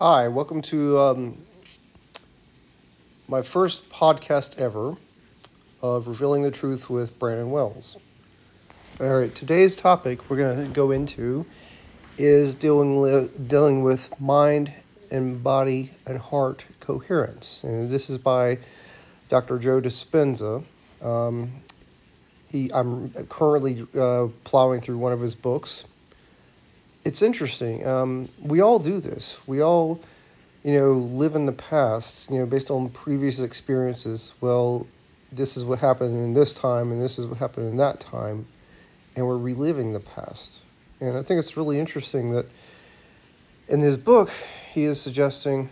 Hi, 0.00 0.28
welcome 0.28 0.62
to 0.62 0.96
um, 1.00 1.38
my 3.26 3.42
first 3.42 3.90
podcast 3.90 4.56
ever 4.56 4.96
of 5.82 6.06
Revealing 6.06 6.44
the 6.44 6.52
Truth 6.52 6.88
with 6.88 7.18
Brandon 7.18 7.50
Wells. 7.50 7.96
All 9.00 9.08
right, 9.08 9.34
today's 9.34 9.74
topic 9.74 10.30
we're 10.30 10.36
going 10.36 10.64
to 10.64 10.72
go 10.72 10.92
into 10.92 11.46
is 12.16 12.54
dealing 12.54 13.02
li- 13.02 13.28
dealing 13.48 13.82
with 13.82 14.08
mind 14.20 14.72
and 15.10 15.42
body 15.42 15.90
and 16.06 16.16
heart 16.16 16.64
coherence, 16.78 17.64
and 17.64 17.90
this 17.90 18.08
is 18.08 18.18
by 18.18 18.58
Dr. 19.28 19.58
Joe 19.58 19.80
Dispenza. 19.80 20.62
Um, 21.02 21.50
he, 22.52 22.70
I'm 22.72 23.10
currently 23.28 23.84
uh, 23.98 24.28
plowing 24.44 24.80
through 24.80 24.98
one 24.98 25.12
of 25.12 25.20
his 25.20 25.34
books. 25.34 25.86
It's 27.08 27.22
interesting. 27.22 27.86
Um, 27.86 28.28
we 28.38 28.60
all 28.60 28.78
do 28.78 29.00
this. 29.00 29.38
We 29.46 29.62
all, 29.62 29.98
you 30.62 30.74
know, 30.78 30.92
live 30.92 31.36
in 31.36 31.46
the 31.46 31.52
past, 31.52 32.30
you 32.30 32.36
know, 32.36 32.44
based 32.44 32.70
on 32.70 32.90
previous 32.90 33.40
experiences. 33.40 34.34
Well, 34.42 34.86
this 35.32 35.56
is 35.56 35.64
what 35.64 35.78
happened 35.78 36.22
in 36.22 36.34
this 36.34 36.52
time, 36.52 36.92
and 36.92 37.00
this 37.00 37.18
is 37.18 37.24
what 37.26 37.38
happened 37.38 37.70
in 37.70 37.78
that 37.78 37.98
time, 37.98 38.44
and 39.16 39.26
we're 39.26 39.38
reliving 39.38 39.94
the 39.94 40.00
past. 40.00 40.60
And 41.00 41.16
I 41.16 41.22
think 41.22 41.38
it's 41.38 41.56
really 41.56 41.80
interesting 41.80 42.32
that 42.32 42.44
in 43.68 43.80
his 43.80 43.96
book, 43.96 44.30
he 44.74 44.84
is 44.84 45.00
suggesting 45.00 45.70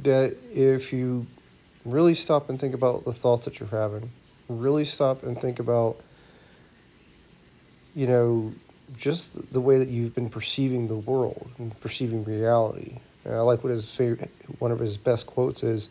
that 0.00 0.36
if 0.52 0.92
you 0.92 1.28
really 1.84 2.14
stop 2.14 2.50
and 2.50 2.58
think 2.58 2.74
about 2.74 3.04
the 3.04 3.12
thoughts 3.12 3.44
that 3.44 3.60
you're 3.60 3.68
having, 3.68 4.10
really 4.48 4.84
stop 4.84 5.22
and 5.22 5.40
think 5.40 5.60
about, 5.60 6.00
you 7.94 8.08
know, 8.08 8.52
just 8.96 9.52
the 9.52 9.60
way 9.60 9.78
that 9.78 9.88
you've 9.88 10.14
been 10.14 10.30
perceiving 10.30 10.88
the 10.88 10.96
world 10.96 11.50
and 11.58 11.78
perceiving 11.80 12.24
reality. 12.24 12.98
And 13.24 13.34
I 13.34 13.40
like 13.40 13.62
what 13.62 13.70
his 13.70 13.90
favorite, 13.90 14.30
one 14.58 14.72
of 14.72 14.78
his 14.78 14.96
best 14.96 15.26
quotes 15.26 15.62
is, 15.62 15.88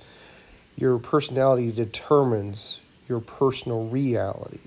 "Your 0.75 0.97
personality 0.99 1.71
determines 1.71 2.79
your 3.07 3.19
personal 3.19 3.85
reality." 3.85 4.59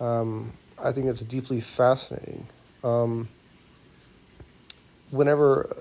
Um, 0.00 0.52
I 0.78 0.92
think 0.92 1.06
it's 1.06 1.22
deeply 1.22 1.60
fascinating. 1.60 2.46
Um, 2.82 3.28
whenever, 5.10 5.76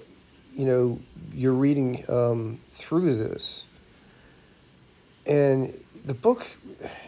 you 0.55 0.65
know, 0.65 0.99
you're 1.33 1.53
reading 1.53 2.03
um, 2.09 2.59
through 2.73 3.15
this, 3.15 3.65
and 5.25 5.73
the 6.03 6.13
book, 6.13 6.45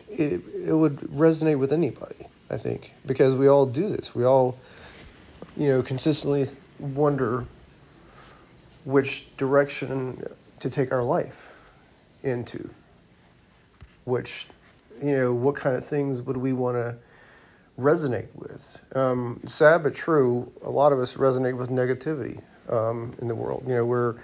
it, 0.09 0.41
it 0.65 0.73
would 0.73 0.97
resonate 0.99 1.57
with 1.57 1.73
anybody, 1.73 2.27
I 2.51 2.57
think, 2.57 2.93
because 3.05 3.33
we 3.33 3.47
all 3.47 3.65
do 3.65 3.87
this. 3.87 4.13
We 4.13 4.25
all, 4.25 4.57
you 5.55 5.69
know, 5.69 5.81
consistently 5.81 6.45
wonder 6.79 7.45
which 8.83 9.25
direction 9.37 10.23
to 10.59 10.69
take 10.69 10.91
our 10.91 11.03
life 11.03 11.49
into, 12.23 12.69
which, 14.03 14.47
you 15.01 15.15
know, 15.15 15.33
what 15.33 15.55
kind 15.55 15.77
of 15.77 15.85
things 15.85 16.21
would 16.21 16.35
we 16.35 16.51
want 16.51 16.75
to 16.75 16.97
resonate 17.79 18.27
with. 18.35 18.79
Um, 18.95 19.39
sad 19.45 19.83
but 19.83 19.95
true, 19.95 20.51
a 20.61 20.69
lot 20.69 20.91
of 20.91 20.99
us 20.99 21.15
resonate 21.15 21.55
with 21.55 21.69
negativity 21.69 22.41
um, 22.69 23.15
in 23.21 23.29
the 23.29 23.35
world. 23.35 23.63
You 23.65 23.75
know, 23.75 23.85
we're 23.85 24.15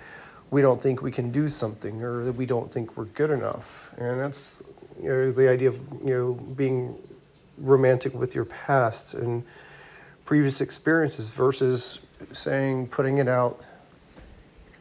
we 0.50 0.62
don't 0.62 0.82
think 0.82 1.02
we 1.02 1.12
can 1.12 1.32
do 1.32 1.50
something 1.50 2.02
or 2.04 2.24
that 2.26 2.34
we 2.34 2.46
don't 2.46 2.72
think 2.72 2.96
we're 2.96 3.06
good 3.06 3.32
enough, 3.32 3.92
and 3.98 4.20
that's 4.20 4.62
you 5.02 5.10
know 5.10 5.32
the 5.32 5.50
idea 5.50 5.70
of 5.70 5.80
you 6.04 6.14
know 6.14 6.34
being 6.34 6.98
romantic 7.58 8.14
with 8.14 8.36
your 8.36 8.46
past 8.46 9.14
and 9.14 9.44
previous 10.26 10.62
experiences 10.62 11.30
versus 11.30 12.00
saying 12.32 12.88
putting 12.88 13.18
it 13.18 13.28
out 13.28 13.66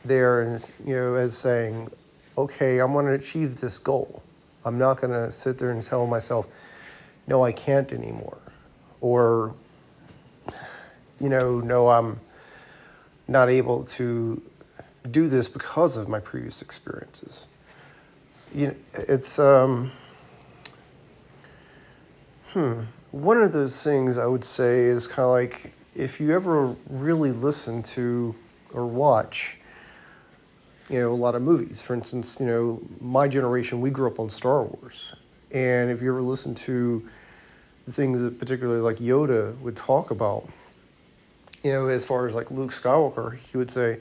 there 0.04 0.42
and 0.42 0.72
you 0.84 0.94
know 0.94 1.14
as 1.14 1.36
saying 1.36 1.90
okay 2.36 2.78
i'm 2.78 2.92
going 2.92 3.06
to 3.06 3.12
achieve 3.12 3.60
this 3.60 3.78
goal. 3.78 4.22
I'm 4.64 4.78
not 4.78 5.00
going 5.00 5.12
to 5.12 5.30
sit 5.30 5.58
there 5.58 5.70
and 5.70 5.82
tell 5.82 6.06
myself 6.06 6.46
no 7.26 7.44
i 7.44 7.52
can't 7.52 7.92
anymore 7.92 8.38
or 9.00 9.54
you 11.20 11.28
know 11.28 11.60
no 11.60 11.88
i'm 11.88 12.20
not 13.28 13.48
able 13.48 13.84
to 13.84 14.42
do 15.10 15.28
this 15.28 15.48
because 15.48 15.96
of 15.96 16.08
my 16.08 16.20
previous 16.20 16.62
experiences 16.62 17.46
you 18.54 18.68
know, 18.68 18.74
it's 18.94 19.38
um 19.38 19.92
hmm 22.56 22.80
one 23.10 23.40
of 23.40 23.52
those 23.52 23.82
things 23.82 24.18
i 24.18 24.26
would 24.26 24.44
say 24.44 24.84
is 24.84 25.06
kind 25.06 25.24
of 25.24 25.30
like 25.30 25.72
if 25.94 26.20
you 26.20 26.34
ever 26.34 26.74
really 26.90 27.30
listen 27.30 27.82
to 27.82 28.34
or 28.72 28.86
watch 28.86 29.58
you 30.90 30.98
know 30.98 31.12
a 31.12 31.14
lot 31.14 31.34
of 31.34 31.42
movies 31.42 31.80
for 31.80 31.94
instance 31.94 32.38
you 32.40 32.46
know 32.46 32.80
my 33.00 33.28
generation 33.28 33.80
we 33.80 33.90
grew 33.90 34.06
up 34.06 34.18
on 34.18 34.28
star 34.28 34.64
wars 34.64 35.14
and 35.52 35.90
if 35.90 36.02
you 36.02 36.10
ever 36.10 36.22
listen 36.22 36.54
to 36.54 37.06
the 37.86 37.92
things 37.92 38.20
that 38.20 38.38
particularly 38.38 38.80
like 38.80 38.98
Yoda 38.98 39.58
would 39.60 39.76
talk 39.76 40.10
about. 40.10 40.48
You 41.62 41.72
know, 41.72 41.86
as 41.86 42.04
far 42.04 42.26
as 42.26 42.34
like 42.34 42.50
Luke 42.50 42.72
Skywalker, 42.72 43.38
he 43.50 43.56
would 43.56 43.70
say, 43.70 43.98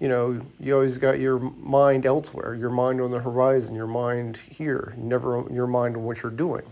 you 0.00 0.08
know, 0.08 0.40
you 0.60 0.74
always 0.74 0.98
got 0.98 1.18
your 1.18 1.38
mind 1.38 2.06
elsewhere, 2.06 2.54
your 2.54 2.70
mind 2.70 3.00
on 3.00 3.10
the 3.10 3.20
horizon, 3.20 3.74
your 3.74 3.86
mind 3.86 4.36
here, 4.36 4.94
never 4.96 5.44
your 5.50 5.66
mind 5.66 5.96
on 5.96 6.04
what 6.04 6.22
you're 6.22 6.32
doing. 6.32 6.62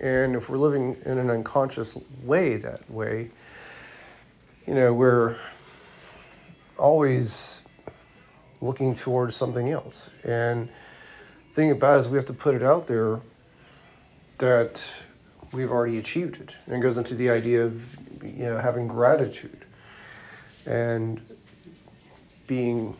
And 0.00 0.36
if 0.36 0.48
we're 0.48 0.58
living 0.58 0.96
in 1.04 1.18
an 1.18 1.30
unconscious 1.30 1.96
way 2.22 2.56
that 2.56 2.88
way, 2.90 3.30
you 4.66 4.74
know, 4.74 4.92
we're 4.92 5.36
always 6.76 7.62
looking 8.60 8.94
towards 8.94 9.34
something 9.34 9.70
else. 9.70 10.10
And 10.24 10.68
the 11.48 11.54
thing 11.54 11.70
about 11.70 11.96
it 11.96 12.00
is 12.00 12.08
we 12.08 12.16
have 12.16 12.26
to 12.26 12.32
put 12.32 12.54
it 12.54 12.62
out 12.62 12.86
there 12.86 13.20
that 14.38 14.84
we've 15.52 15.70
already 15.70 15.98
achieved 15.98 16.40
it. 16.40 16.54
And 16.66 16.76
it 16.76 16.80
goes 16.80 16.98
into 16.98 17.14
the 17.14 17.30
idea 17.30 17.64
of 17.64 17.82
you 18.22 18.44
know 18.44 18.58
having 18.58 18.88
gratitude 18.88 19.64
and 20.66 21.20
being 22.46 22.96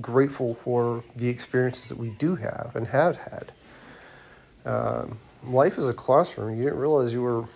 grateful 0.00 0.54
for 0.64 1.04
the 1.16 1.28
experiences 1.28 1.88
that 1.88 1.98
we 1.98 2.10
do 2.10 2.36
have 2.36 2.72
and 2.74 2.88
have 2.88 3.16
had. 3.16 3.52
Um, 4.64 5.18
life 5.46 5.78
is 5.78 5.88
a 5.88 5.94
classroom 5.94 6.56
you 6.56 6.64
didn't 6.64 6.78
realize 6.78 7.12
you 7.12 7.22
were 7.22 7.46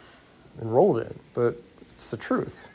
enrolled 0.61 0.99
in, 0.99 1.19
but 1.35 1.61
it's 1.93 2.11
the 2.11 2.17
truth. 2.17 2.67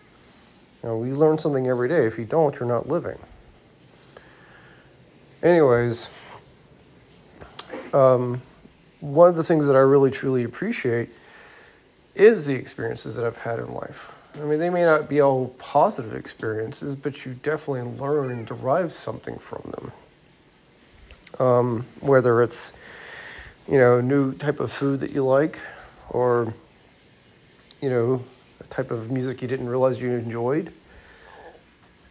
You 0.81 0.89
know, 0.89 0.97
we 0.97 1.11
learn 1.11 1.37
something 1.37 1.67
every 1.67 1.87
day. 1.87 2.05
If 2.05 2.17
you 2.17 2.25
don't, 2.25 2.55
you're 2.59 2.67
not 2.67 2.87
living. 2.87 3.17
Anyways, 5.41 6.09
um, 7.93 8.41
one 8.99 9.29
of 9.29 9.35
the 9.35 9.43
things 9.43 9.67
that 9.67 9.75
I 9.75 9.79
really 9.79 10.11
truly 10.11 10.43
appreciate 10.43 11.09
is 12.15 12.45
the 12.45 12.53
experiences 12.53 13.15
that 13.15 13.25
I've 13.25 13.37
had 13.37 13.59
in 13.59 13.73
life. 13.73 14.09
I 14.35 14.45
mean, 14.45 14.59
they 14.59 14.69
may 14.69 14.83
not 14.83 15.09
be 15.09 15.21
all 15.21 15.49
positive 15.59 16.15
experiences, 16.15 16.95
but 16.95 17.25
you 17.25 17.33
definitely 17.43 17.99
learn 17.99 18.31
and 18.31 18.47
derive 18.47 18.93
something 18.93 19.37
from 19.37 19.71
them. 19.71 21.45
Um, 21.45 21.85
whether 21.99 22.41
it's, 22.41 22.73
you 23.67 23.77
know, 23.77 24.01
new 24.01 24.33
type 24.33 24.59
of 24.59 24.71
food 24.71 24.99
that 25.01 25.11
you 25.11 25.25
like, 25.25 25.59
or, 26.09 26.53
you 27.81 27.89
know, 27.89 28.23
a 28.59 28.63
type 28.65 28.91
of 28.91 29.09
music 29.09 29.41
you 29.41 29.47
didn't 29.47 29.69
realize 29.69 29.99
you 29.99 30.11
enjoyed. 30.11 30.71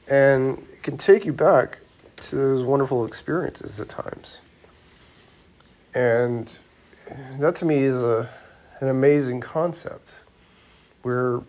And 0.09 0.59
it 0.73 0.83
can 0.83 0.97
take 0.97 1.25
you 1.25 1.33
back 1.33 1.79
to 2.17 2.37
those 2.37 2.65
wonderful 2.65 3.05
experiences 3.05 3.81
at 3.81 3.89
times. 3.89 4.39
And 5.95 6.53
that 7.39 7.57
to 7.57 7.65
me 7.65 7.77
is 7.77 8.03
a 8.03 8.29
an 8.83 8.89
amazing 8.89 9.41
concept 9.41 10.11
where 11.03 11.41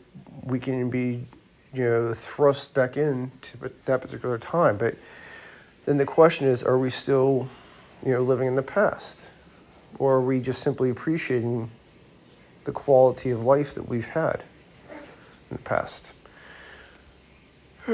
we 0.44 0.60
can 0.60 0.92
be, 0.92 1.26
you 1.74 1.84
know, 1.84 2.14
thrust 2.14 2.76
back 2.76 2.96
into 2.96 3.58
that 3.86 4.02
particular 4.02 4.38
time. 4.38 4.78
But 4.78 4.96
then 5.86 5.98
the 5.98 6.06
question 6.06 6.48
is, 6.48 6.62
are 6.62 6.78
we 6.78 6.92
still, 6.92 7.50
you 8.06 8.12
know, 8.12 8.22
living 8.22 8.48
in 8.48 8.54
the 8.54 8.62
past? 8.62 9.32
Or 10.00 10.16
are 10.16 10.22
we 10.22 10.40
just 10.40 10.62
simply 10.62 10.90
appreciating 10.90 11.70
the 12.66 12.72
quality 12.72 13.30
of 13.30 13.44
life 13.44 13.76
that 13.76 13.88
we've 13.88 14.08
had 14.08 14.44
in 15.50 15.58
the 15.58 15.64
past? 15.64 16.14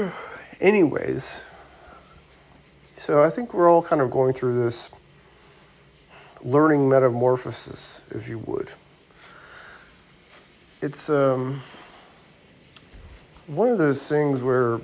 Anyways, 0.60 1.42
so 2.96 3.22
I 3.22 3.30
think 3.30 3.54
we're 3.54 3.70
all 3.70 3.82
kind 3.82 4.02
of 4.02 4.10
going 4.10 4.34
through 4.34 4.62
this 4.62 4.90
learning 6.42 6.88
metamorphosis, 6.88 8.00
if 8.10 8.28
you 8.28 8.38
would 8.38 8.72
it's 10.82 11.10
um, 11.10 11.62
one 13.46 13.68
of 13.68 13.76
those 13.76 14.08
things 14.08 14.40
where 14.40 14.80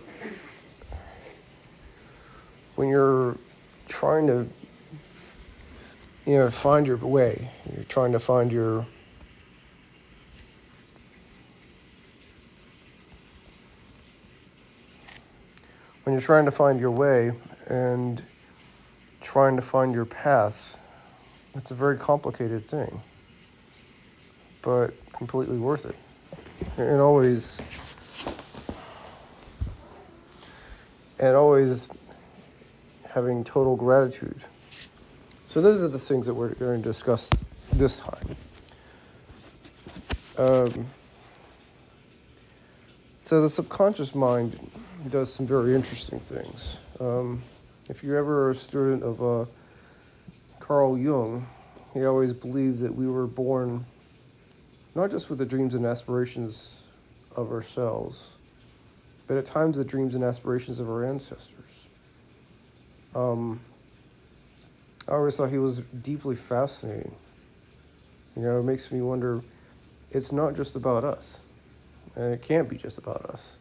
when 2.75 2.89
you're 2.89 3.37
trying 3.89 4.27
to 4.27 4.47
you 6.27 6.37
know 6.37 6.51
find 6.51 6.87
your 6.87 6.97
way 6.97 7.51
you're 7.75 7.85
trying 7.85 8.13
to 8.13 8.21
find 8.21 8.53
your 8.53 8.87
when 16.07 16.13
you're 16.13 16.23
trying 16.23 16.45
to 16.45 16.53
find 16.53 16.79
your 16.79 16.93
way 16.93 17.33
and 17.67 18.23
trying 19.21 19.57
to 19.57 19.63
find 19.63 19.93
your 19.93 20.05
path, 20.05 20.79
it's 21.57 21.73
a 21.73 21.75
very 21.75 21.99
complicated 21.99 22.65
thing, 22.65 23.03
but 24.63 24.95
completely 25.13 25.59
worth 25.59 25.85
it. 25.85 25.97
And 26.77 27.01
always, 27.01 27.61
and 31.19 31.35
always 31.35 31.89
having 33.11 33.43
total 33.43 33.75
gratitude. 33.75 34.45
So, 35.57 35.63
those 35.63 35.83
are 35.83 35.89
the 35.89 35.99
things 35.99 36.27
that 36.27 36.35
we're 36.35 36.51
going 36.51 36.83
to 36.83 36.87
discuss 36.87 37.31
this 37.73 37.99
time. 37.99 38.37
Um, 40.37 40.87
so, 43.23 43.41
the 43.41 43.49
subconscious 43.49 44.15
mind 44.15 44.61
does 45.09 45.33
some 45.33 45.47
very 45.47 45.75
interesting 45.75 46.21
things. 46.21 46.79
Um, 47.01 47.43
if 47.89 48.05
you're 48.05 48.19
ever 48.19 48.51
a 48.51 48.55
student 48.55 49.03
of 49.03 49.23
uh, 49.23 49.47
Carl 50.61 50.99
Jung, 50.99 51.47
he 51.95 52.05
always 52.05 52.35
believed 52.35 52.81
that 52.81 52.95
we 52.95 53.07
were 53.07 53.27
born 53.27 53.87
not 54.95 55.11
just 55.11 55.31
with 55.31 55.39
the 55.39 55.47
dreams 55.47 55.73
and 55.73 55.87
aspirations 55.87 56.83
of 57.35 57.51
ourselves, 57.51 58.33
but 59.27 59.39
at 59.39 59.47
times 59.47 59.79
the 59.79 59.87
dreams 59.87 60.15
and 60.15 60.23
aspirations 60.23 60.81
of 60.81 60.91
our 60.91 61.03
ancestors. 61.03 61.87
Um, 63.15 63.61
I 65.09 65.13
always 65.13 65.37
thought 65.37 65.51
he 65.51 65.59
was 65.59 65.83
deeply 66.03 66.35
fascinating. 66.35 67.15
You 68.35 68.43
know, 68.43 68.61
it 68.61 68.65
makes 68.65 68.91
me 68.91 69.01
wonder 69.01 69.43
it's 70.11 70.33
not 70.33 70.55
just 70.55 70.77
about 70.77 71.05
us, 71.05 71.41
and 72.15 72.35
it 72.35 72.43
can't 72.43 72.69
be 72.69 72.77
just 72.77 72.99
about 72.99 73.25
us. 73.27 73.59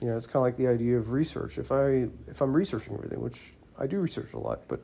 You 0.00 0.08
know, 0.08 0.16
it's 0.16 0.26
kind 0.26 0.36
of 0.36 0.42
like 0.42 0.56
the 0.56 0.68
idea 0.68 0.96
of 0.98 1.10
research. 1.10 1.58
If 1.58 1.70
I 1.70 2.08
if 2.28 2.40
I'm 2.40 2.52
researching 2.52 2.94
everything, 2.94 3.20
which 3.20 3.52
I 3.78 3.86
do 3.86 3.98
research 3.98 4.32
a 4.32 4.38
lot, 4.38 4.60
but 4.68 4.80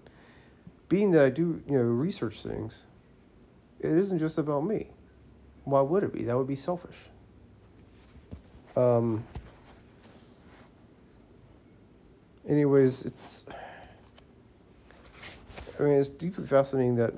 being 0.89 1.13
that 1.13 1.25
I 1.25 1.31
do 1.31 1.63
you 1.67 1.79
know 1.79 1.83
research 1.83 2.41
things, 2.43 2.85
it 3.81 3.91
isn't 3.91 4.19
just 4.19 4.39
about 4.39 4.65
me. 4.65 4.89
Why 5.65 5.81
would 5.81 6.03
it 6.03 6.13
be? 6.13 6.25
That 6.25 6.37
would 6.37 6.47
be 6.49 6.57
selfish. 6.57 6.99
Um. 8.77 9.25
Anyways, 12.47 13.03
it's. 13.03 13.45
I 15.79 15.83
mean, 15.83 15.95
it's 15.95 16.11
deeply 16.11 16.47
fascinating 16.47 16.97
that 16.97 17.15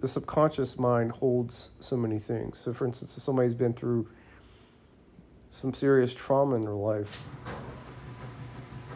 the 0.00 0.08
subconscious 0.08 0.78
mind 0.78 1.12
holds 1.12 1.70
so 1.80 1.96
many 1.96 2.18
things. 2.18 2.58
So, 2.58 2.72
for 2.72 2.86
instance, 2.86 3.16
if 3.16 3.22
somebody's 3.22 3.54
been 3.54 3.74
through 3.74 4.08
some 5.50 5.74
serious 5.74 6.14
trauma 6.14 6.56
in 6.56 6.62
their 6.62 6.72
life, 6.72 7.28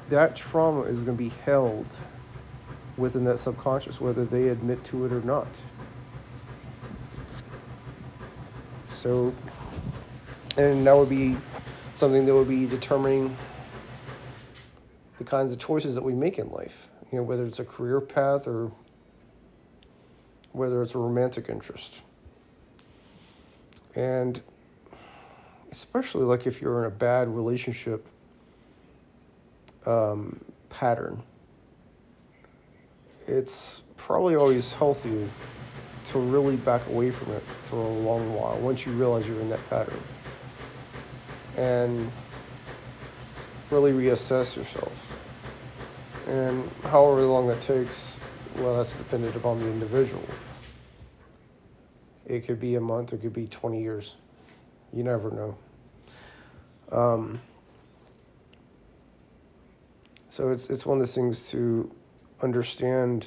that 0.08 0.36
trauma 0.36 0.82
is 0.82 1.02
going 1.02 1.16
to 1.16 1.22
be 1.22 1.30
held 1.44 1.86
within 2.96 3.24
that 3.24 3.38
subconscious, 3.38 4.00
whether 4.00 4.24
they 4.24 4.48
admit 4.48 4.84
to 4.84 5.04
it 5.04 5.12
or 5.12 5.22
not. 5.22 5.48
So, 8.92 9.34
and 10.56 10.86
that 10.86 10.96
would 10.96 11.08
be 11.08 11.36
something 11.94 12.26
that 12.26 12.34
would 12.34 12.48
be 12.48 12.66
determining 12.66 13.36
the 15.22 15.30
kinds 15.30 15.52
of 15.52 15.58
choices 15.58 15.94
that 15.94 16.02
we 16.02 16.14
make 16.14 16.38
in 16.38 16.50
life. 16.50 16.88
You 17.10 17.18
know, 17.18 17.24
whether 17.24 17.44
it's 17.44 17.60
a 17.60 17.64
career 17.64 18.00
path 18.00 18.46
or 18.46 18.72
whether 20.52 20.82
it's 20.82 20.94
a 20.94 20.98
romantic 20.98 21.48
interest. 21.48 22.02
And 23.94 24.40
especially 25.70 26.24
like 26.24 26.46
if 26.46 26.60
you're 26.60 26.80
in 26.80 26.86
a 26.86 26.94
bad 26.94 27.28
relationship 27.34 28.06
um, 29.86 30.40
pattern, 30.70 31.22
it's 33.26 33.82
probably 33.96 34.34
always 34.34 34.72
healthy 34.72 35.28
to 36.06 36.18
really 36.18 36.56
back 36.56 36.86
away 36.88 37.10
from 37.10 37.32
it 37.32 37.44
for 37.70 37.76
a 37.76 37.88
long 37.88 38.34
while 38.34 38.58
once 38.58 38.84
you 38.84 38.92
realize 38.92 39.24
you're 39.24 39.40
in 39.40 39.48
that 39.48 39.70
pattern 39.70 40.02
and 41.56 42.10
really 43.72 43.92
reassess 43.92 44.54
yourself. 44.54 44.92
And 46.28 46.70
however 46.84 47.22
long 47.22 47.48
that 47.48 47.62
takes, 47.62 48.16
well, 48.58 48.76
that's 48.76 48.92
dependent 48.96 49.34
upon 49.34 49.60
the 49.60 49.66
individual. 49.66 50.24
It 52.26 52.46
could 52.46 52.60
be 52.60 52.76
a 52.76 52.80
month, 52.80 53.12
it 53.12 53.22
could 53.22 53.32
be 53.32 53.48
20 53.48 53.80
years. 53.80 54.14
You 54.92 55.02
never 55.02 55.30
know. 55.30 55.56
Um, 56.92 57.40
so 60.28 60.50
it's 60.50 60.68
it's 60.68 60.84
one 60.84 60.98
of 60.98 61.06
those 61.06 61.14
things 61.14 61.50
to 61.50 61.90
understand 62.42 63.26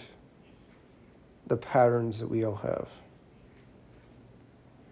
the 1.47 1.57
patterns 1.57 2.19
that 2.19 2.27
we 2.27 2.45
all 2.45 2.55
have. 2.55 2.87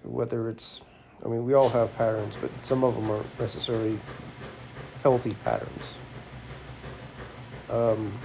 Whether 0.03 0.49
it's, 0.49 0.81
I 1.23 1.27
mean, 1.27 1.45
we 1.45 1.53
all 1.53 1.69
have 1.69 1.95
patterns, 1.95 2.35
but 2.41 2.49
some 2.63 2.83
of 2.83 2.95
them 2.95 3.09
aren't 3.09 3.39
necessarily 3.39 3.99
healthy 5.03 5.35
patterns. 5.43 5.95
Um, 7.69 8.17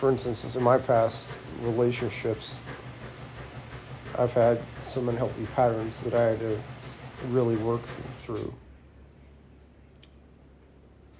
for 0.00 0.10
instance, 0.10 0.56
in 0.56 0.62
my 0.62 0.78
past 0.78 1.30
relationships, 1.60 2.62
I've 4.18 4.32
had 4.32 4.60
some 4.82 5.08
unhealthy 5.08 5.46
patterns 5.54 6.02
that 6.02 6.14
I 6.14 6.22
had 6.22 6.40
to 6.40 6.60
really 7.28 7.56
work 7.56 7.82
through. 8.20 8.54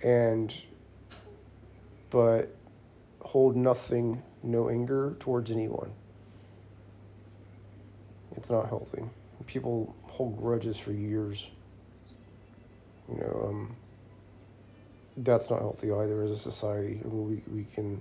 And, 0.02 0.54
but 2.10 2.54
hold 3.20 3.56
nothing, 3.56 4.22
no 4.42 4.68
anger 4.68 5.16
towards 5.20 5.50
anyone. 5.50 5.90
It's 8.36 8.50
not 8.50 8.68
healthy. 8.68 9.02
People 9.46 9.94
hold 10.04 10.38
grudges 10.38 10.78
for 10.78 10.92
years. 10.92 11.50
You 13.08 13.20
know, 13.20 13.46
um, 13.48 13.76
that's 15.16 15.50
not 15.50 15.60
healthy 15.60 15.92
either 15.92 16.22
as 16.22 16.30
a 16.30 16.38
society. 16.38 17.00
I 17.04 17.08
mean, 17.08 17.28
we, 17.28 17.54
we 17.54 17.64
can 17.64 18.00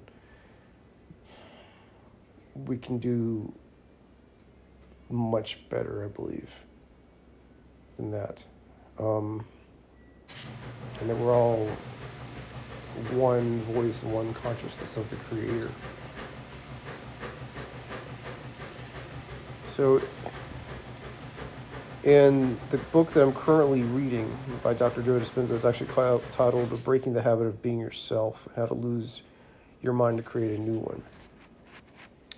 we 2.56 2.78
can 2.78 3.00
do 3.00 3.52
much 5.10 5.68
better, 5.70 6.04
I 6.04 6.08
believe, 6.08 6.50
than 7.98 8.12
that. 8.12 8.44
Um, 9.00 9.46
and 11.00 11.10
that 11.10 11.18
we're 11.18 11.34
all 11.34 11.68
one 13.12 13.62
voice, 13.64 14.04
one 14.04 14.34
consciousness 14.34 14.98
of 14.98 15.10
the 15.10 15.16
Creator. 15.16 15.72
So, 19.76 20.02
in 22.04 22.60
the 22.70 22.78
book 22.78 23.12
that 23.14 23.24
I'm 23.24 23.34
currently 23.34 23.82
reading 23.82 24.38
by 24.62 24.74
Dr. 24.74 25.02
Joe 25.02 25.20
Dispenza 25.20 25.52
is 25.52 25.64
actually 25.64 25.88
titled 26.34 26.84
Breaking 26.84 27.14
the 27.14 27.22
Habit 27.22 27.46
of 27.46 27.62
Being 27.62 27.80
Yourself 27.80 28.46
and 28.48 28.56
How 28.58 28.66
to 28.66 28.74
Lose 28.74 29.22
Your 29.82 29.94
Mind 29.94 30.18
to 30.18 30.24
Create 30.24 30.60
a 30.60 30.62
New 30.62 30.80
One. 30.80 31.02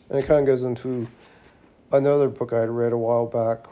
And 0.10 0.20
it 0.20 0.28
kind 0.28 0.40
of 0.40 0.46
goes 0.46 0.64
into 0.64 1.08
another 1.92 2.30
book 2.30 2.54
I 2.54 2.60
had 2.60 2.70
read 2.70 2.94
a 2.94 2.98
while 2.98 3.26
back, 3.26 3.66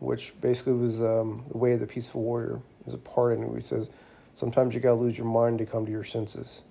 which 0.00 0.34
basically 0.42 0.74
was 0.74 1.00
um, 1.00 1.44
The 1.50 1.56
Way 1.56 1.72
of 1.72 1.80
the 1.80 1.86
Peaceful 1.86 2.22
Warrior. 2.22 2.60
There's 2.84 2.94
a 2.94 2.98
part 2.98 3.36
in 3.36 3.42
it 3.42 3.46
where 3.46 3.58
he 3.58 3.64
says, 3.64 3.88
Sometimes 4.34 4.74
you 4.74 4.80
gotta 4.80 4.96
lose 4.96 5.16
your 5.16 5.26
mind 5.26 5.58
to 5.58 5.66
come 5.66 5.86
to 5.86 5.90
your 5.90 6.04
senses. 6.04 6.62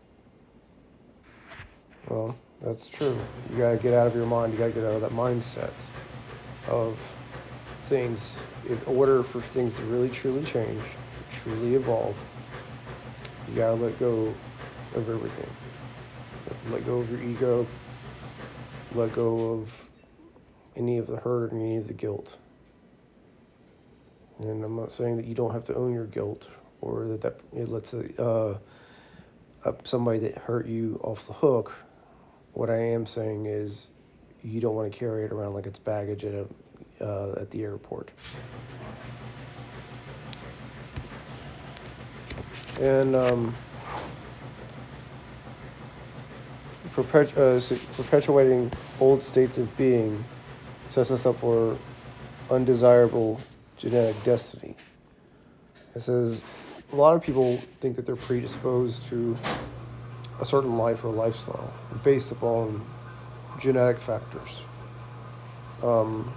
Well, 2.08 2.38
that's 2.62 2.88
true. 2.88 3.18
You 3.52 3.58
gotta 3.58 3.78
get 3.78 3.94
out 3.94 4.08
of 4.08 4.16
your 4.16 4.26
mind, 4.28 4.54
you 4.54 4.60
gotta 4.60 4.72
get 4.72 4.84
out 4.84 4.94
of 4.94 5.02
that 5.02 5.12
mindset 5.12 5.74
of 6.68 6.98
things 7.90 8.34
in 8.68 8.80
order 8.86 9.24
for 9.24 9.42
things 9.42 9.76
to 9.76 9.82
really 9.84 10.10
truly 10.10 10.46
change, 10.46 10.82
truly 11.42 11.76
evolve. 11.76 12.16
You 13.48 13.56
gotta 13.56 13.74
let 13.74 14.00
go 14.00 14.34
of 14.96 15.10
everything. 15.10 15.50
Let 16.70 16.86
go 16.86 17.00
of 17.00 17.10
your 17.10 17.22
ego, 17.22 17.68
let 18.94 19.12
go 19.14 19.54
of 19.54 19.90
any 20.76 21.00
of 21.00 21.08
the 21.08 21.18
hurt 21.18 21.52
and 21.52 21.62
any 21.62 21.78
of 21.78 21.88
the 21.88 21.94
guilt. 21.94 22.38
And 24.38 24.64
I'm 24.64 24.76
not 24.76 24.92
saying 24.92 25.18
that 25.18 25.26
you 25.26 25.36
don't 25.36 25.52
have 25.52 25.66
to 25.66 25.76
own 25.76 25.94
your 25.94 26.06
guilt 26.06 26.48
or 26.82 27.06
that 27.08 27.22
that 27.22 27.40
it 27.54 27.70
lets 27.70 27.94
uh, 27.94 28.58
somebody 29.84 30.20
that 30.20 30.38
hurt 30.38 30.68
you 30.68 31.00
off 31.04 31.28
the 31.28 31.34
hook. 31.34 31.74
What 32.54 32.70
I 32.70 32.78
am 32.78 33.06
saying 33.06 33.48
is 33.48 33.88
you 34.44 34.62
don't 34.62 34.76
want 34.76 34.92
to 34.92 34.98
carry 34.98 35.26
it 35.26 35.32
around 35.32 35.54
like 35.54 35.66
it's 35.66 35.80
baggage 35.80 36.24
at 36.24 36.34
a 36.34 36.48
uh, 37.02 37.32
at 37.34 37.52
the 37.52 37.64
airport. 37.64 38.10
And 42.80 43.16
um, 43.16 43.56
perpetu- 46.96 47.38
uh, 47.38 47.78
perpetuating 47.96 48.72
old 49.00 49.24
states 49.24 49.58
of 49.58 49.76
being 49.78 50.24
sets 50.90 51.12
us 51.12 51.26
up 51.26 51.40
for 51.40 51.78
undesirable 52.50 53.40
genetic 53.78 54.22
destiny. 54.24 54.76
It 55.96 56.02
says 56.02 56.42
a 56.92 56.96
lot 56.96 57.16
of 57.16 57.22
people 57.22 57.58
think 57.80 57.96
that 57.96 58.06
they're 58.06 58.16
predisposed 58.16 59.06
to 59.06 59.38
a 60.40 60.46
certain 60.46 60.78
life 60.78 61.04
or 61.04 61.12
lifestyle 61.12 61.74
based 62.04 62.32
upon 62.32 62.86
genetic 63.60 64.00
factors. 64.00 64.62
Um, 65.84 66.34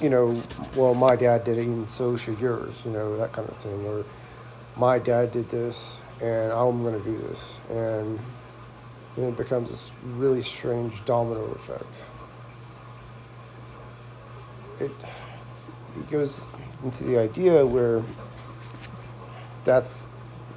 you 0.00 0.10
know, 0.10 0.40
well, 0.76 0.94
my 0.94 1.16
dad 1.16 1.44
did 1.44 1.58
it, 1.58 1.66
and 1.66 1.88
so 1.88 2.16
should 2.16 2.38
yours, 2.38 2.74
you 2.84 2.90
know, 2.90 3.16
that 3.16 3.32
kind 3.32 3.48
of 3.48 3.56
thing. 3.58 3.84
Or 3.86 4.04
my 4.76 4.98
dad 4.98 5.32
did 5.32 5.48
this, 5.48 6.00
and 6.20 6.52
I'm 6.52 6.82
going 6.82 7.00
to 7.00 7.04
do 7.04 7.18
this. 7.28 7.58
And 7.70 8.18
then 9.16 9.28
it 9.28 9.36
becomes 9.36 9.70
this 9.70 9.90
really 10.04 10.42
strange 10.42 11.04
domino 11.04 11.44
effect. 11.52 11.96
It, 14.80 14.90
it 15.96 16.10
goes 16.10 16.46
into 16.82 17.04
the 17.04 17.18
idea 17.18 17.64
where 17.64 18.02
that's 19.64 20.04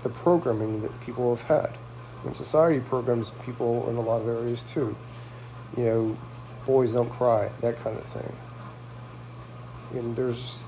the 0.03 0.09
programming 0.09 0.81
that 0.81 0.99
people 1.01 1.35
have 1.35 1.43
had. 1.43 1.77
And 2.25 2.35
society 2.35 2.79
programs 2.79 3.31
people 3.45 3.87
in 3.89 3.95
a 3.95 4.01
lot 4.01 4.21
of 4.21 4.27
areas 4.27 4.63
too. 4.63 4.95
You 5.77 5.83
know, 5.85 6.17
boys 6.65 6.93
don't 6.93 7.09
cry, 7.09 7.49
that 7.61 7.77
kind 7.77 7.97
of 7.97 8.05
thing. 8.05 8.35
And 9.93 10.15
there's 10.15 10.63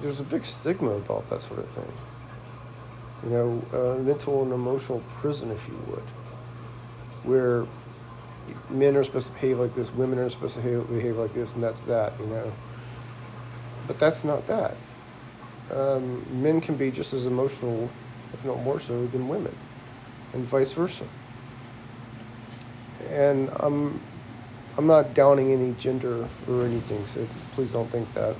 there's 0.00 0.20
a 0.20 0.24
big 0.24 0.44
stigma 0.44 0.90
about 0.90 1.28
that 1.30 1.40
sort 1.40 1.60
of 1.60 1.68
thing. 1.70 1.92
You 3.24 3.30
know, 3.30 3.98
mental 4.02 4.42
and 4.42 4.52
emotional 4.52 5.00
prison, 5.20 5.50
if 5.52 5.68
you 5.68 5.78
would, 5.88 6.02
where 7.22 7.66
men 8.68 8.96
are 8.96 9.04
supposed 9.04 9.28
to 9.28 9.32
behave 9.34 9.60
like 9.60 9.74
this, 9.74 9.92
women 9.92 10.18
are 10.18 10.28
supposed 10.28 10.56
to 10.56 10.60
behave, 10.60 10.88
behave 10.88 11.16
like 11.16 11.32
this, 11.34 11.54
and 11.54 11.62
that's 11.62 11.82
that. 11.82 12.18
You 12.18 12.26
know, 12.26 12.52
but 13.86 13.98
that's 13.98 14.24
not 14.24 14.46
that. 14.46 14.76
Um, 15.70 16.26
men 16.42 16.60
can 16.60 16.76
be 16.76 16.90
just 16.90 17.14
as 17.14 17.26
emotional, 17.26 17.88
if 18.34 18.44
not 18.44 18.60
more 18.62 18.80
so, 18.80 19.06
than 19.06 19.28
women, 19.28 19.56
and 20.32 20.44
vice 20.44 20.72
versa. 20.72 21.06
And 23.08 23.50
I'm, 23.56 24.00
I'm 24.78 24.86
not 24.86 25.12
downing 25.12 25.52
any 25.52 25.72
gender 25.72 26.26
or 26.48 26.64
anything, 26.64 27.06
so 27.06 27.26
please 27.52 27.72
don't 27.72 27.90
think 27.90 28.12
that. 28.14 28.34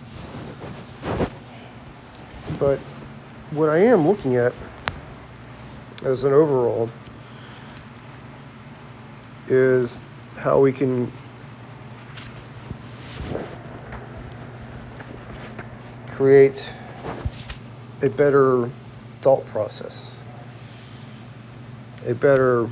But 2.58 2.78
what 3.50 3.68
I 3.68 3.78
am 3.78 4.08
looking 4.08 4.36
at 4.36 4.54
as 6.04 6.24
an 6.24 6.32
overall 6.32 6.88
is 9.46 10.00
how 10.36 10.58
we 10.58 10.72
can 10.72 11.12
create 16.12 16.64
a 18.00 18.08
better 18.08 18.70
thought 19.20 19.44
process, 19.46 20.14
a 22.06 22.14
better 22.14 22.66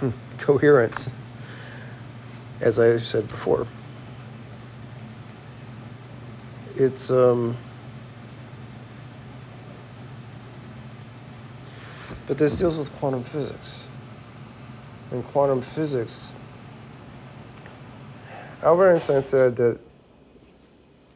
hmm, 0.00 0.10
coherence, 0.38 1.08
as 2.64 2.78
I 2.78 2.98
said 2.98 3.28
before. 3.28 3.66
It's 6.76 7.10
um, 7.10 7.56
but 12.26 12.38
this 12.38 12.56
deals 12.56 12.78
with 12.78 12.90
quantum 12.96 13.22
physics. 13.22 13.82
And 15.10 15.22
quantum 15.26 15.60
physics, 15.60 16.32
Albert 18.62 18.94
Einstein 18.94 19.22
said 19.22 19.56
that 19.56 19.78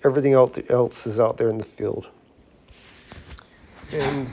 everything 0.05 0.35
else 0.35 1.07
is 1.07 1.19
out 1.19 1.39
there 1.39 1.49
in 1.49 1.57
the 1.57 1.65
field. 1.65 2.07
And 3.95 4.33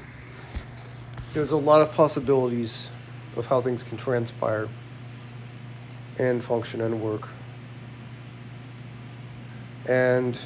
there's 1.34 1.52
a 1.52 1.58
lot 1.58 1.82
of 1.82 1.94
possibilities 1.94 2.90
of 3.38 3.46
how 3.46 3.62
things 3.62 3.84
can 3.84 3.98
transpire 3.98 4.68
and 6.18 6.44
function 6.44 6.82
and 6.82 7.02
work. 7.02 7.28
And 9.88 10.38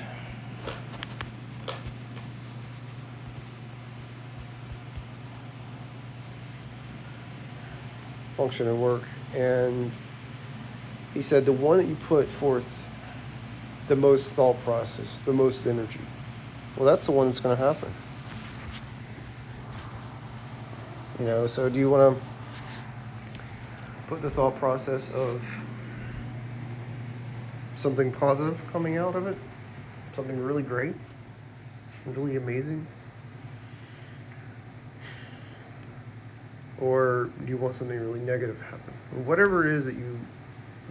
function 8.36 8.68
and 8.68 8.82
work. 8.82 9.04
And 9.36 9.92
he 11.14 11.22
said 11.22 11.46
the 11.46 11.54
one 11.54 11.78
that 11.78 11.88
you 11.88 11.96
put 11.96 12.28
forth 12.28 12.86
the 13.88 13.96
most 13.96 14.34
thought 14.34 14.60
process, 14.62 15.20
the 15.22 15.34
most 15.34 15.66
energy, 15.66 16.00
well, 16.78 16.86
that's 16.86 17.06
the 17.06 17.12
one 17.12 17.28
that's 17.28 17.40
going 17.40 17.58
to 17.58 17.64
happen. 17.64 17.92
You 21.20 21.26
know, 21.26 21.48
so 21.48 21.68
do 21.68 21.80
you 21.80 21.90
want 21.90 22.18
to 22.18 22.26
put 24.10 24.24
the 24.24 24.30
thought 24.30 24.56
process 24.56 25.14
of 25.14 25.48
something 27.76 28.12
positive 28.12 28.60
coming 28.72 28.98
out 28.98 29.16
of 29.16 29.28
it? 29.28 29.38
Something 30.14 30.44
really 30.44 30.64
great? 30.64 30.96
Really 32.08 32.36
amazing? 32.36 32.88
Or 36.82 37.30
do 37.46 37.52
you 37.52 37.58
want 37.58 37.76
something 37.76 38.00
really 38.00 38.20
negative 38.20 38.58
to 38.58 38.64
happen? 38.64 38.94
Whatever 39.26 39.70
it 39.70 39.76
is 39.76 39.86
that 39.86 39.94
you 39.94 40.20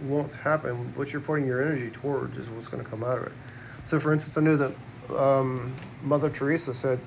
want 0.03 0.31
to 0.31 0.37
happen, 0.37 0.93
what 0.95 1.11
you're 1.11 1.21
putting 1.21 1.45
your 1.45 1.61
energy 1.61 1.89
towards 1.89 2.37
is 2.37 2.47
what's 2.49 2.69
going 2.69 2.81
to 2.81 2.89
come 2.89 3.03
out 3.03 3.17
of 3.17 3.25
it. 3.25 3.33
So, 3.83 3.99
for 3.99 4.13
instance, 4.13 4.37
I 4.37 4.41
know 4.41 4.55
that 4.55 5.19
um, 5.19 5.75
Mother 6.03 6.29
Teresa 6.29 6.73
said 6.73 7.01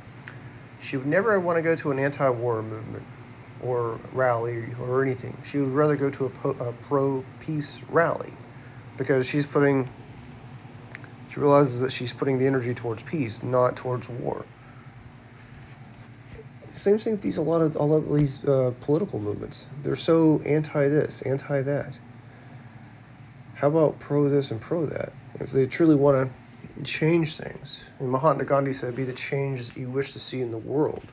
she 0.78 0.98
would 0.98 1.06
never 1.06 1.40
want 1.40 1.56
to 1.56 1.62
go 1.62 1.74
to 1.74 1.90
an 1.90 1.98
anti 1.98 2.28
war 2.28 2.62
movement 2.62 3.04
or 3.62 3.98
rally 4.12 4.74
or 4.80 5.02
anything. 5.02 5.36
She 5.44 5.58
would 5.58 5.72
rather 5.72 5.96
go 5.96 6.10
to 6.10 6.26
a, 6.26 6.30
po- 6.30 6.56
a 6.58 6.72
pro 6.72 7.24
peace 7.40 7.80
rally 7.88 8.32
because 8.96 9.26
she's 9.26 9.46
putting, 9.46 9.88
she 11.30 11.40
realizes 11.40 11.80
that 11.80 11.92
she's 11.92 12.12
putting 12.12 12.38
the 12.38 12.46
energy 12.46 12.74
towards 12.74 13.02
peace, 13.02 13.42
not 13.42 13.76
towards 13.76 14.08
war. 14.08 14.44
Same 16.72 16.98
thing 16.98 17.12
with 17.12 17.22
these 17.22 17.36
a 17.36 17.42
lot 17.42 17.60
of 17.60 17.76
a 17.76 17.82
lot 17.82 17.98
of 17.98 18.14
these 18.16 18.42
uh, 18.44 18.72
political 18.80 19.18
movements. 19.18 19.68
They're 19.82 19.94
so 19.94 20.40
anti 20.46 20.88
this, 20.88 21.20
anti 21.22 21.60
that. 21.62 21.98
How 23.54 23.68
about 23.68 24.00
pro 24.00 24.28
this 24.30 24.50
and 24.50 24.60
pro 24.60 24.86
that? 24.86 25.12
If 25.38 25.52
they 25.52 25.66
truly 25.66 25.94
want 25.94 26.32
to 26.76 26.82
change 26.82 27.36
things, 27.36 27.82
and 27.98 28.10
Mahatma 28.10 28.44
Gandhi 28.46 28.72
said, 28.72 28.96
"Be 28.96 29.04
the 29.04 29.12
change 29.12 29.68
that 29.68 29.76
you 29.76 29.90
wish 29.90 30.14
to 30.14 30.18
see 30.18 30.40
in 30.40 30.50
the 30.50 30.58
world." 30.58 31.04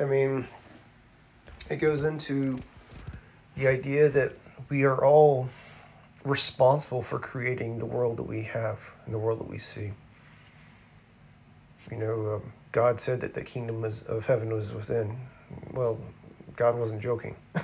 I 0.00 0.04
mean, 0.04 0.46
it 1.68 1.76
goes 1.76 2.04
into 2.04 2.60
the 3.56 3.66
idea 3.66 4.08
that 4.08 4.32
we 4.68 4.84
are 4.84 5.04
all 5.04 5.48
responsible 6.24 7.02
for 7.02 7.18
creating 7.18 7.78
the 7.78 7.86
world 7.86 8.16
that 8.16 8.22
we 8.22 8.42
have 8.44 8.78
and 9.04 9.14
the 9.14 9.18
world 9.18 9.40
that 9.40 9.48
we 9.48 9.58
see. 9.58 9.92
You 11.90 11.96
know, 11.98 12.34
um, 12.36 12.52
God 12.70 12.98
said 13.00 13.20
that 13.20 13.34
the 13.34 13.42
kingdom 13.42 13.82
was, 13.82 14.02
of 14.02 14.24
heaven 14.26 14.52
was 14.52 14.72
within. 14.72 15.18
Well, 15.72 15.98
God 16.56 16.76
wasn't 16.78 17.02
joking. 17.02 17.36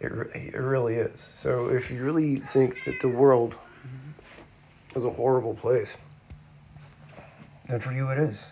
it, 0.00 0.12
it 0.34 0.54
really 0.54 0.94
is. 0.94 1.20
So 1.20 1.68
if 1.68 1.90
you 1.90 2.04
really 2.04 2.36
think 2.36 2.84
that 2.84 3.00
the 3.00 3.08
world 3.08 3.56
is 4.94 5.04
a 5.04 5.10
horrible 5.10 5.54
place, 5.54 5.96
then 7.68 7.80
for 7.80 7.92
you 7.92 8.10
it 8.10 8.18
is. 8.18 8.50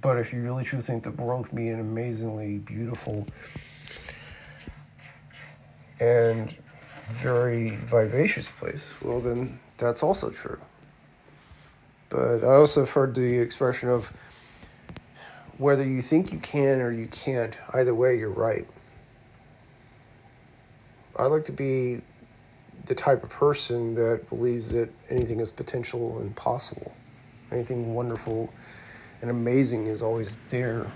But 0.00 0.18
if 0.18 0.32
you 0.32 0.42
really 0.42 0.64
truly 0.64 0.84
think 0.84 1.02
the 1.02 1.10
world 1.10 1.48
can 1.48 1.56
be 1.56 1.68
an 1.68 1.80
amazingly 1.80 2.58
beautiful 2.58 3.26
and 5.98 6.54
very 7.10 7.70
vivacious 7.70 8.50
place, 8.50 8.94
well, 9.02 9.20
then 9.20 9.58
that's 9.76 10.02
also 10.02 10.30
true. 10.30 10.60
But 12.10 12.44
I 12.44 12.54
also 12.54 12.80
have 12.80 12.90
heard 12.90 13.14
the 13.14 13.38
expression 13.38 13.88
of 13.88 14.12
whether 15.56 15.84
you 15.84 16.00
think 16.00 16.32
you 16.32 16.38
can 16.38 16.80
or 16.80 16.92
you 16.92 17.08
can't, 17.08 17.58
either 17.74 17.94
way, 17.94 18.16
you're 18.16 18.30
right. 18.30 18.66
I 21.18 21.24
like 21.24 21.44
to 21.46 21.52
be 21.52 22.02
the 22.86 22.94
type 22.94 23.24
of 23.24 23.30
person 23.30 23.94
that 23.94 24.28
believes 24.28 24.70
that 24.72 24.90
anything 25.10 25.40
is 25.40 25.50
potential 25.50 26.18
and 26.20 26.36
possible. 26.36 26.94
Anything 27.50 27.94
wonderful 27.94 28.52
and 29.20 29.30
amazing 29.30 29.86
is 29.86 30.02
always 30.02 30.36
there. 30.50 30.90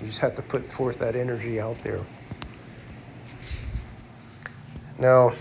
You 0.00 0.06
just 0.06 0.20
have 0.20 0.34
to 0.36 0.42
put 0.42 0.64
forth 0.64 0.98
that 0.98 1.16
energy 1.16 1.60
out 1.60 1.78
there. 1.82 2.00
Now, 4.98 5.32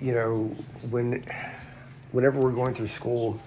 you 0.00 0.12
know, 0.12 0.56
when 0.90 1.24
whenever 2.12 2.40
we're 2.40 2.52
going 2.52 2.74
through 2.74 2.88
school 2.88 3.40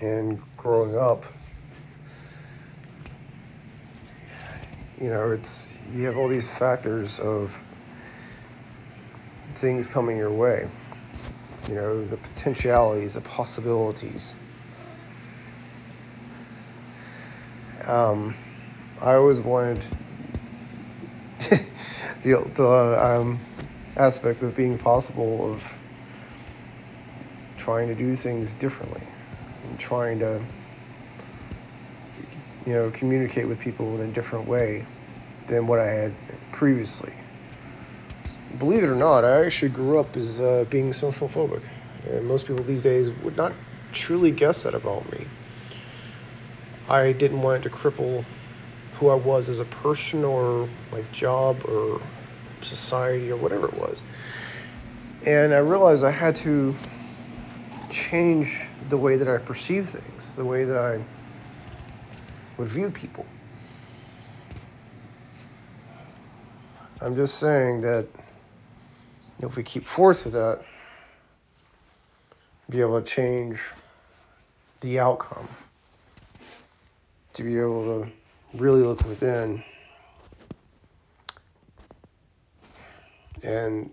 and 0.00 0.40
growing 0.56 0.96
up, 0.96 1.24
you 5.00 5.08
know, 5.08 5.30
it's 5.30 5.72
you 5.94 6.04
have 6.04 6.16
all 6.16 6.28
these 6.28 6.50
factors 6.58 7.18
of 7.20 7.56
things 9.54 9.86
coming 9.86 10.16
your 10.16 10.30
way 10.30 10.68
you 11.68 11.74
know, 11.74 12.04
the 12.04 12.16
potentialities, 12.16 13.14
the 13.14 13.20
possibilities. 13.22 14.34
Um, 17.86 18.34
I 19.00 19.14
always 19.14 19.40
wanted 19.40 19.82
the 22.22 22.48
the 22.54 23.04
um, 23.04 23.38
aspect 23.96 24.42
of 24.42 24.56
being 24.56 24.78
possible 24.78 25.52
of 25.52 25.78
trying 27.56 27.88
to 27.88 27.94
do 27.94 28.14
things 28.16 28.54
differently 28.54 29.02
and 29.68 29.78
trying 29.78 30.18
to 30.18 30.42
you 32.66 32.72
know 32.72 32.90
communicate 32.90 33.48
with 33.48 33.58
people 33.58 33.94
in 34.00 34.08
a 34.08 34.12
different 34.12 34.46
way 34.46 34.86
than 35.46 35.66
what 35.66 35.78
I 35.78 35.86
had 35.86 36.12
previously. 36.52 37.12
Believe 38.58 38.84
it 38.84 38.88
or 38.88 38.94
not, 38.94 39.24
I 39.24 39.44
actually 39.44 39.70
grew 39.70 39.98
up 39.98 40.16
as 40.16 40.40
uh, 40.40 40.64
being 40.70 40.92
social 40.92 41.28
phobic. 41.28 41.62
And 42.06 42.26
most 42.26 42.46
people 42.46 42.62
these 42.64 42.82
days 42.82 43.10
would 43.22 43.36
not 43.36 43.52
truly 43.92 44.30
guess 44.30 44.62
that 44.62 44.74
about 44.74 45.10
me. 45.12 45.26
I 46.88 47.12
didn't 47.12 47.42
want 47.42 47.62
to 47.62 47.70
cripple 47.70 48.24
who 48.96 49.08
I 49.08 49.14
was 49.14 49.48
as 49.48 49.58
a 49.58 49.64
person 49.64 50.24
or 50.24 50.68
my 50.92 51.02
job 51.12 51.64
or 51.64 52.00
society 52.62 53.30
or 53.30 53.36
whatever 53.36 53.66
it 53.66 53.74
was. 53.74 54.02
And 55.26 55.54
I 55.54 55.58
realized 55.58 56.04
I 56.04 56.10
had 56.10 56.36
to 56.36 56.74
change 57.90 58.68
the 58.88 58.98
way 58.98 59.16
that 59.16 59.28
I 59.28 59.38
perceive 59.38 59.88
things, 59.88 60.34
the 60.36 60.44
way 60.44 60.64
that 60.64 60.76
I 60.76 61.02
would 62.58 62.68
view 62.68 62.90
people. 62.90 63.26
I'm 67.00 67.16
just 67.16 67.38
saying 67.38 67.80
that 67.80 68.06
if 69.46 69.56
we 69.56 69.62
keep 69.62 69.84
forth 69.84 70.24
with 70.24 70.34
that, 70.34 70.62
be 72.70 72.80
able 72.80 73.00
to 73.00 73.06
change 73.06 73.60
the 74.80 74.98
outcome, 74.98 75.48
to 77.34 77.42
be 77.42 77.58
able 77.58 78.04
to 78.04 78.10
really 78.54 78.82
look 78.82 79.04
within. 79.06 79.62
And 83.42 83.92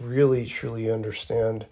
really 0.00 0.46
truly 0.46 0.90
understand 0.90 1.66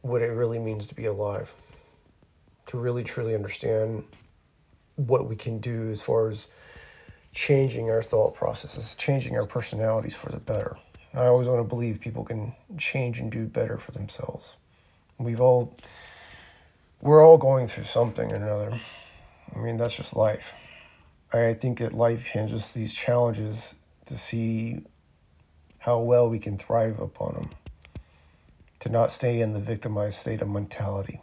what 0.00 0.20
it 0.20 0.26
really 0.26 0.58
means 0.58 0.86
to 0.86 0.94
be 0.96 1.06
alive, 1.06 1.54
to 2.66 2.76
really 2.76 3.04
truly 3.04 3.34
understand 3.34 4.04
what 4.96 5.28
we 5.28 5.36
can 5.36 5.58
do 5.58 5.90
as 5.90 6.02
far 6.02 6.28
as 6.28 6.48
changing 7.32 7.88
our 7.88 8.02
thought 8.02 8.34
processes, 8.34 8.94
changing 8.96 9.36
our 9.36 9.46
personalities 9.46 10.14
for 10.14 10.30
the 10.30 10.38
better. 10.38 10.76
I 11.14 11.26
always 11.26 11.46
want 11.46 11.60
to 11.60 11.68
believe 11.68 12.00
people 12.00 12.24
can 12.24 12.54
change 12.78 13.18
and 13.18 13.30
do 13.30 13.46
better 13.46 13.76
for 13.76 13.92
themselves. 13.92 14.56
We've 15.18 15.40
all, 15.40 15.76
we're 17.00 17.24
all 17.24 17.36
going 17.36 17.66
through 17.66 17.84
something 17.84 18.32
or 18.32 18.36
another. 18.36 18.80
I 19.54 19.58
mean, 19.58 19.76
that's 19.76 19.96
just 19.96 20.16
life. 20.16 20.54
I 21.32 21.54
think 21.54 21.78
that 21.78 21.92
life 21.92 22.28
hands 22.28 22.52
us 22.52 22.72
these 22.72 22.94
challenges 22.94 23.74
to 24.06 24.16
see 24.16 24.80
how 25.78 25.98
well 25.98 26.28
we 26.28 26.38
can 26.38 26.56
thrive 26.56 27.00
upon 27.00 27.34
them, 27.34 27.50
to 28.80 28.88
not 28.88 29.10
stay 29.10 29.40
in 29.40 29.52
the 29.52 29.60
victimized 29.60 30.18
state 30.18 30.40
of 30.40 30.48
mentality, 30.48 31.20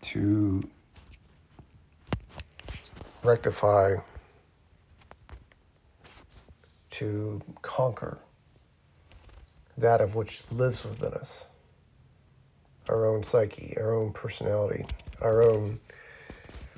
to 0.00 0.68
rectify, 3.22 3.96
to 7.02 7.42
conquer 7.62 8.18
that 9.76 10.00
of 10.00 10.14
which 10.14 10.44
lives 10.52 10.84
within 10.84 11.12
us 11.14 11.46
our 12.88 13.06
own 13.06 13.22
psyche, 13.22 13.74
our 13.76 13.94
own 13.94 14.12
personality, 14.12 14.84
our 15.20 15.42
own 15.42 15.80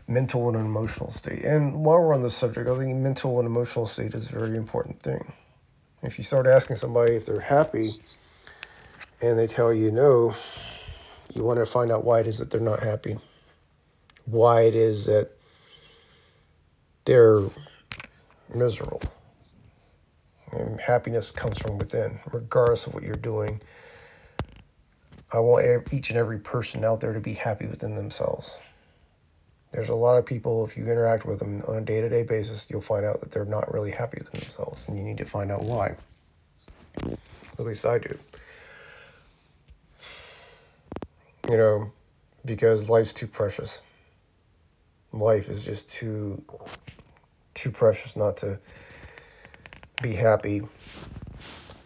mental 0.07 0.49
and 0.49 0.57
emotional 0.57 1.11
state. 1.11 1.43
And 1.45 1.85
while 1.85 2.01
we're 2.01 2.15
on 2.15 2.23
this 2.23 2.35
subject, 2.35 2.69
I 2.69 2.77
think 2.79 2.97
mental 2.97 3.39
and 3.39 3.47
emotional 3.47 3.87
state 3.87 4.15
is 4.15 4.31
a 4.31 4.39
very 4.39 4.57
important 4.57 5.01
thing. 5.01 5.33
If 6.03 6.19
you 6.19 6.25
start 6.25 6.47
asking 6.47 6.77
somebody 6.77 7.15
if 7.15 7.27
they're 7.27 7.41
happy 7.41 7.95
and 9.21 9.39
they 9.39 9.47
tell 9.47 9.73
you 9.73 9.91
no, 9.91 10.35
you 11.35 11.43
want 11.43 11.59
to 11.59 11.67
find 11.67 11.91
out 11.91 12.05
why 12.05 12.21
it 12.21 12.27
is 12.27 12.39
that 12.39 12.51
they're 12.51 12.61
not 12.61 12.81
happy, 12.81 13.19
why 14.25 14.63
it 14.63 14.75
is 14.75 15.07
that 15.07 15.31
they're 17.07 17.43
miserable. 18.55 19.03
And 20.55 20.81
happiness 20.81 21.31
comes 21.31 21.59
from 21.59 21.79
within, 21.79 22.21
regardless 22.33 22.87
of 22.87 22.95
what 22.95 23.03
you're 23.03 23.14
doing. 23.14 23.61
I 25.33 25.40
want 25.40 25.93
each 25.93 26.11
and 26.11 26.19
every 26.19 26.38
person 26.38 26.85
out 26.85 27.01
there 27.01 27.12
to 27.12 27.21
be 27.21 27.35
happy 27.35 27.67
within 27.67 27.97
themselves. 27.97 28.57
There's 29.73 29.88
a 29.88 29.95
lot 29.95 30.17
of 30.17 30.25
people, 30.25 30.64
if 30.64 30.77
you 30.77 30.85
interact 30.85 31.27
with 31.27 31.40
them 31.40 31.64
on 31.67 31.77
a 31.77 31.81
day 31.81 32.01
to 32.01 32.09
day 32.09 32.23
basis, 32.23 32.69
you'll 32.71 32.81
find 32.81 33.05
out 33.05 33.21
that 33.21 33.33
they're 33.33 33.45
not 33.45 33.75
really 33.75 33.90
happy 33.90 34.19
within 34.21 34.40
themselves, 34.40 34.87
and 34.87 34.97
you 34.97 35.03
need 35.03 35.19
to 35.19 35.25
find 35.25 35.51
out 35.51 35.64
why. 35.64 35.97
At 37.59 37.64
least 37.64 37.85
I 37.85 37.99
do. 37.99 38.17
You 41.51 41.57
know, 41.57 41.93
because 42.45 42.88
life's 42.88 43.12
too 43.12 43.27
precious. 43.27 43.81
Life 45.12 45.49
is 45.49 45.64
just 45.64 45.88
too 45.88 46.43
too 47.55 47.71
precious 47.71 48.17
not 48.17 48.37
to 48.37 48.59
be 50.05 50.12
happy, 50.12 50.61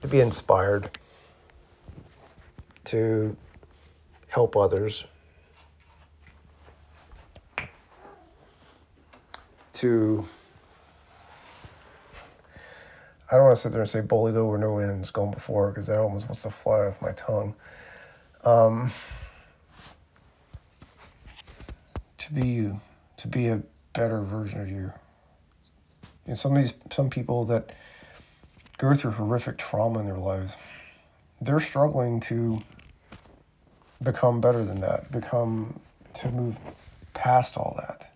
to 0.01 0.09
be 0.09 0.19
inspired, 0.19 0.91
to 2.85 3.37
help 4.27 4.57
others, 4.57 5.05
to 9.73 10.27
I 13.31 13.37
don't 13.37 13.45
want 13.45 13.55
to 13.55 13.63
sit 13.63 13.71
there 13.71 13.83
and 13.83 13.89
say 13.89 14.01
boldly 14.01 14.33
go 14.33 14.47
where 14.47 14.59
no 14.59 14.75
wind's 14.75 15.11
gone 15.11 15.31
before 15.31 15.69
because 15.69 15.87
that 15.87 15.99
almost 15.99 16.27
wants 16.27 16.43
to 16.43 16.51
fly 16.51 16.87
off 16.87 17.01
my 17.01 17.13
tongue. 17.13 17.55
Um, 18.43 18.91
to 22.17 22.33
be 22.33 22.49
you, 22.49 22.81
to 23.19 23.29
be 23.29 23.47
a 23.47 23.63
better 23.93 24.23
version 24.23 24.61
of 24.61 24.69
you. 24.69 24.93
And 26.27 26.37
some 26.37 26.57
of 26.57 26.63
these 26.63 26.75
some 26.91 27.11
people 27.11 27.45
that 27.45 27.71
go 28.79 28.95
through 28.95 29.13
horrific 29.13 29.59
trauma 29.59 30.01
in 30.01 30.07
their 30.07 30.19
lives, 30.19 30.57
they're 31.41 31.61
struggling 31.61 32.21
to 32.21 32.61
become 34.03 34.41
better 34.41 34.65
than 34.65 34.81
that, 34.81 35.11
become 35.11 35.79
to 36.15 36.31
move 36.31 36.59
past 37.15 37.57
all 37.57 37.75
that. 37.79 38.13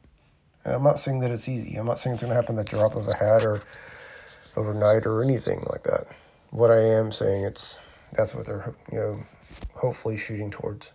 And 0.65 0.75
I'm 0.75 0.83
not 0.83 0.99
saying 0.99 1.21
that 1.21 1.31
it's 1.31 1.49
easy. 1.49 1.77
I'm 1.77 1.87
not 1.87 1.99
saying 1.99 2.15
it's 2.15 2.23
going 2.23 2.31
to 2.31 2.41
happen 2.41 2.57
the 2.57 2.65
drop 2.65 2.95
of 2.95 3.09
a 3.09 3.15
hat 3.15 3.45
or 3.45 3.63
overnight 4.57 5.07
or 5.07 5.23
anything 5.23 5.65
like 5.69 5.83
that. 5.85 6.07
What 6.51 6.71
I 6.71 6.81
am 6.81 7.11
saying 7.11 7.45
it's 7.45 7.79
that's 8.13 8.35
what 8.35 8.47
they're 8.47 8.75
you 8.93 8.99
know 8.99 9.23
hopefully 9.75 10.17
shooting 10.17 10.51
towards. 10.51 10.93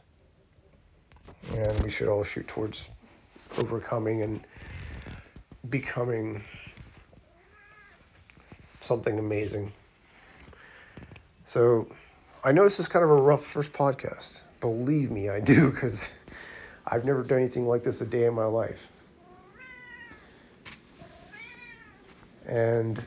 And 1.56 1.80
we 1.82 1.90
should 1.90 2.08
all 2.08 2.24
shoot 2.24 2.48
towards 2.48 2.90
overcoming 3.58 4.22
and 4.22 4.42
becoming 5.70 6.44
something 8.82 9.20
amazing. 9.20 9.72
So 11.46 11.88
I 12.44 12.52
know 12.52 12.64
this 12.64 12.80
is 12.80 12.88
kind 12.88 13.04
of 13.04 13.12
a 13.12 13.22
rough 13.22 13.44
first 13.44 13.74
podcast. 13.74 14.44
Believe 14.60 15.12
me, 15.12 15.30
I 15.30 15.40
do, 15.40 15.72
because 15.72 16.12
I've 16.86 17.06
never 17.06 17.24
done 17.24 17.40
anything 17.40 17.68
like 17.68 17.84
this 17.84 18.02
a 18.02 18.06
day 18.06 18.26
in 18.26 18.34
my 18.34 18.46
life. 18.46 18.88
And 22.46 23.04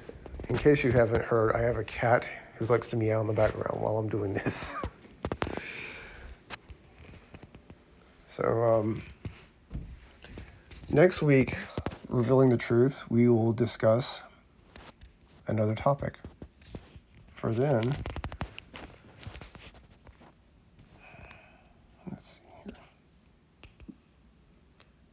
in 0.49 0.59
case 0.59 0.85
you 0.85 0.93
haven't 0.93 1.25
heard, 1.25 1.55
I 1.55 1.61
have 1.61 1.79
a 1.79 1.85
cat 1.85 2.29
who 2.57 2.67
likes 2.67 2.89
to 2.89 2.97
meow 2.97 3.23
in 3.23 3.27
the 3.27 3.33
background 3.33 3.81
while 3.81 3.97
I'm 3.97 4.09
doing 4.09 4.35
this. 4.35 4.75
so, 8.27 8.45
um, 8.45 9.03
next 10.91 11.23
week, 11.23 11.57
Revealing 12.09 12.51
the 12.51 12.59
Truth, 12.59 13.11
we 13.11 13.29
will 13.29 13.53
discuss 13.53 14.25
another 15.47 15.75
topic. 15.75 16.19
For 17.33 17.53
then, 17.53 17.95
let's 22.11 22.27
see 22.27 22.43
here. 22.65 22.75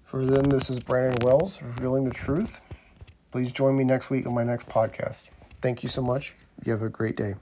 For 0.04 0.26
then, 0.26 0.50
this 0.50 0.70
is 0.70 0.80
Brandon 0.80 1.26
Wells, 1.26 1.62
Revealing 1.62 2.04
the 2.04 2.12
Truth. 2.12 2.62
Please 3.32 3.52
join 3.52 3.78
me 3.78 3.84
next 3.84 4.10
week 4.10 4.26
on 4.26 4.34
my 4.34 4.44
next 4.44 4.68
podcast. 4.68 5.30
Thank 5.62 5.84
you 5.84 5.90
so 5.90 6.02
much. 6.02 6.36
You 6.64 6.72
have 6.72 6.82
a 6.82 6.90
great 6.90 7.16
day. 7.16 7.36